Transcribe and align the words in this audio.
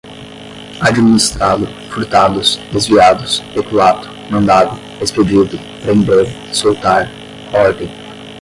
administrado, 0.79 1.67
furtados, 1.91 2.59
desviados, 2.73 3.43
peculato, 3.53 4.09
mandado, 4.31 4.71
expedido, 4.99 5.59
prender, 5.85 6.25
soltar, 6.51 7.07
ordem 7.53 7.91